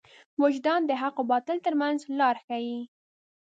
[0.41, 2.79] وجدان د حق او باطل تر منځ لار ښيي.